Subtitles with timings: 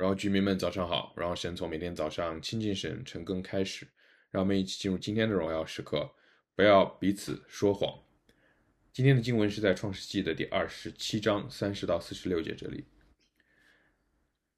[0.00, 3.86] 然后居民们早上好，然后神从每天早上亲近神晨更开始，
[4.30, 6.10] 让我们一起进入今天的荣耀时刻，
[6.56, 8.02] 不要彼此说谎。
[8.94, 12.86] 今天的经文是在创世记的第二十七章三十到四十六节这里。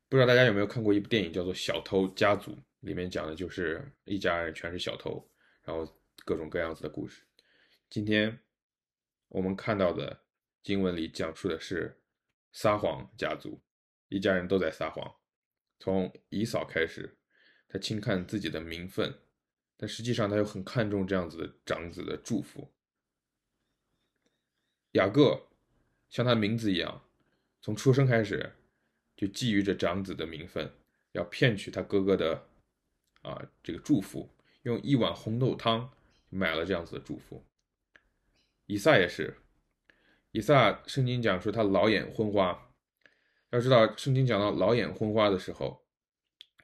[0.08, 2.53] 不知道大家有没有看过一部电影叫做《小偷家族》，
[2.83, 5.29] 里面讲的就是一家人全是小偷，
[5.65, 5.93] 然后
[6.24, 7.21] 各种各样子的故事。
[7.90, 8.38] 今天
[9.29, 10.17] 我们看到的
[10.63, 12.01] 经文里讲述的是
[12.53, 13.61] 撒谎家族，
[14.09, 15.13] 一家人都在撒谎。
[15.83, 17.16] 从以扫开始，
[17.66, 19.12] 他轻看自己的名分，
[19.77, 22.70] 但实际上他又很看重这样子的长子的祝福。
[24.92, 25.48] 雅各
[26.08, 27.02] 像他名字一样，
[27.60, 28.52] 从出生开始。
[29.14, 30.72] 就觊觎着长子的名分，
[31.12, 32.46] 要骗取他哥哥的
[33.20, 34.28] 啊这个祝福，
[34.62, 35.88] 用一碗红豆汤
[36.28, 37.44] 买了这样子的祝福。
[38.66, 39.36] 以撒也是，
[40.33, 42.71] 以撒圣经讲说他老眼昏花，
[43.52, 45.83] 要知道圣经讲到老眼昏花的时候，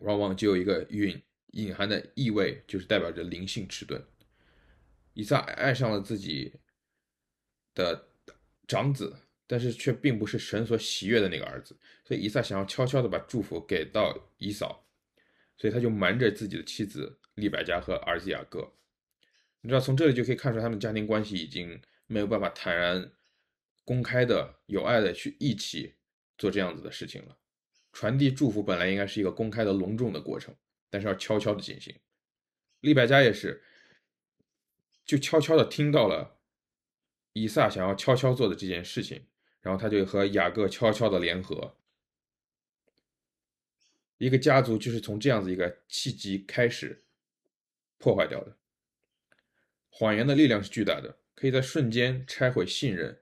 [0.00, 4.04] 往往就有一个隐隐含的意味，就是代表着灵性迟钝。
[5.14, 6.52] 以撒爱上了自己
[7.74, 8.08] 的
[8.66, 9.16] 长子。
[9.50, 14.86] 但是却并不是神所喜悦的那个儿子，所以以撒想要悄悄地把祝福给到以扫，
[15.56, 18.70] 所以他就瞒着自己的妻子利百加和儿子雅各。
[19.62, 23.10] 你知道，从这里就可以看出他们家庭关系已经没有办法坦然、
[23.86, 25.94] 公开的、有爱的去一起
[26.38, 27.36] 做这样子的事情了。
[27.92, 30.54] 传递祝福本来应该是一个公开的、隆重的过程，
[30.88, 31.94] 但是要悄悄的进行。
[32.80, 33.62] 利百加也是，
[35.04, 36.38] 就悄悄的听到了
[37.32, 39.26] 以撒想要悄悄做的这件事情。
[39.60, 41.76] 然后他就和雅各悄悄的联合，
[44.16, 47.02] 一个家族就是从这样子一个契机开始
[47.98, 48.56] 破坏掉的。
[49.90, 53.20] 谎言的力量是巨大的，可以在瞬间拆毁信任、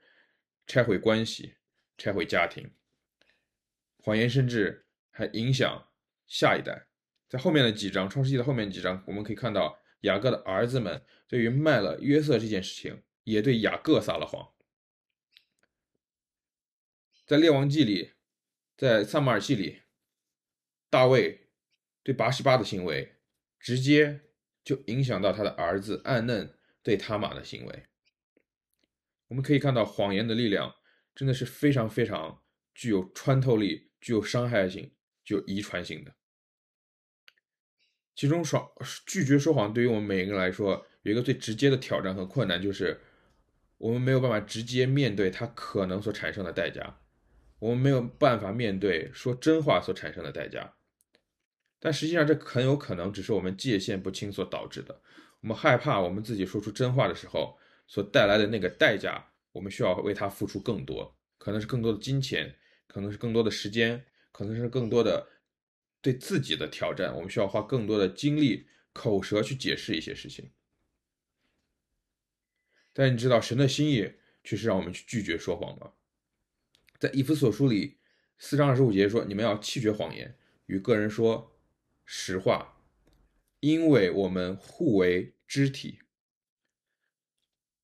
[0.66, 1.54] 拆毁关系、
[1.96, 2.70] 拆毁家庭。
[4.06, 5.88] 谎言甚至还影响
[6.28, 6.86] 下一代。
[7.28, 14.54] 在后面的几章，创世纪的后面几章，我们可以看到雅各的儿子们对于卖了约瑟这件事情，也对雅各撒了谎。
[17.26, 18.12] 在列王记里，
[18.76, 19.82] 在撒马尔记里，
[20.88, 21.48] 大卫
[22.04, 23.16] 对拔示巴的行为，
[23.58, 24.20] 直接
[24.62, 27.86] 就影响到他的儿子暗嫩对他玛的行为。
[29.26, 30.72] 我们可以看到，谎言的力量
[31.12, 34.92] 真的是非常非常具有穿透力、具有伤害性、
[35.24, 36.14] 具有遗传性的。
[38.14, 38.72] 其中说
[39.04, 43.00] 拒绝说谎，对于我们每一个人来说，有一个最直接的挑战和困难，就是
[43.78, 47.00] 我们没有办法直接面对它可能所产生的代价。
[47.58, 50.76] 我们没有办法面对说真话所产生的代价，
[51.80, 55.02] 但实际上这很有可能只是我们界限不清所导致的。
[55.40, 57.58] 我们害怕我们自己说出真话的时候
[57.88, 62.54] 所带来的那个代价，我们需要为它付出更多，可能是更多的金钱，
[62.86, 65.28] 可能是更多的时间，可能是更多的
[66.00, 67.14] 对自己的挑战。
[67.14, 70.50] 我们需要花更多的精力、口舌去解释一些事情。
[72.92, 75.92] 但你知道神的心意却是让我们去拒绝说谎吗？
[76.98, 77.98] 在以弗所书里，
[78.38, 81.58] 四章二十五节说：“你们要弃绝谎言，与个人说
[82.06, 82.80] 实话，
[83.60, 85.98] 因为我们互为肢体。”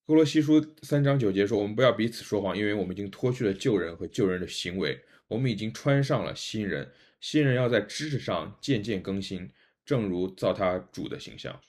[0.04, 6.90] 歌罗西书三章九节说：“我们不要彼此说谎，因为我们已经脱去了旧人和旧人的行为，我们已经穿上了新人。
[7.20, 9.48] 新人要在知识上渐渐更新，
[9.84, 11.60] 正如造他主的形象。”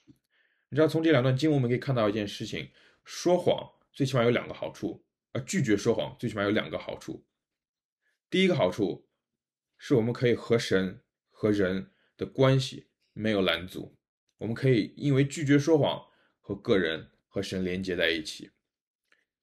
[0.70, 2.72] 你知道，从这两段经文我们可以看到一件事情：
[3.06, 7.24] 说谎最起码有两个好处，而拒绝说谎最起码有两个好处。
[8.32, 9.08] 第一个好处
[9.78, 13.96] 是我们可以和神和人的关系没有拦阻，
[14.40, 16.04] 我们可以因为拒绝说谎
[16.40, 18.52] 和个人和神连接在一起。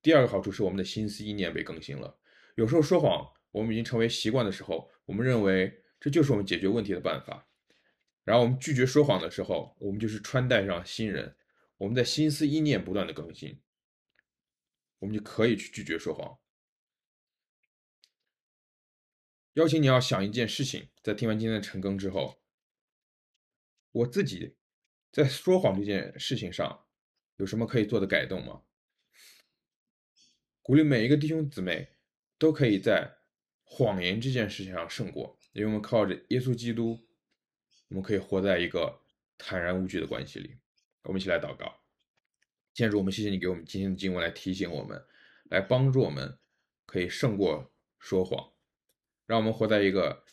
[0.00, 2.20] 第二个好处是我们的心思意念被更新了。
[2.54, 7.48] 有时候说谎我们已经成为习惯的时候，我们认为这就是我们解决问题的办法。
[8.22, 11.34] 然后我们拒绝说谎的时候，我们就是穿戴上新人，
[11.78, 13.60] 我们在心思意念不断的更新，
[15.00, 16.38] 我们就可以去拒绝说谎。
[19.54, 22.40] 邀请你要想一件事情，在听完今天的晨更之后，
[23.90, 24.54] 我自己
[25.10, 26.86] 在说谎这件事情上
[27.40, 28.60] 有什么可以做的改动吗？
[30.60, 31.88] 鼓励每一个弟兄姊妹
[32.38, 33.16] 都可以在
[33.64, 37.00] 谎言这件事情上胜过，因为我们靠着耶稣基督，
[37.88, 39.00] 我们可以活在一个
[39.38, 40.58] 坦然无惧的关系里。
[41.04, 41.80] 我们一起来祷告，
[42.74, 45.02] 天主，我们谢谢你给我们今天的经文来提醒我们，
[45.44, 46.38] 来帮助我们
[46.84, 48.52] 可以胜过说谎。
[49.24, 50.24] 让我们活在一个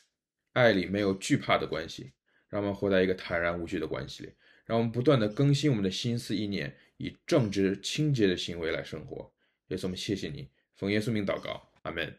[0.51, 2.12] 爱里没有惧怕的关系，
[2.50, 4.33] 让我们活在一个坦然无惧的关系里，
[4.65, 9.32] 让我们不断的更新我们的心思意念，以正直清洁的行为来生活。
[9.68, 12.18] 耶稣，我们谢谢你，奉耶稣名祷告，阿门。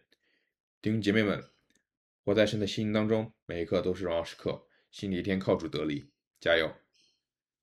[0.80, 1.42] 弟兄姐妹们，
[2.24, 6.06] 活在神的心当中，每一刻都是荣耀时刻，新的一天靠主得力，
[6.40, 6.74] 加油！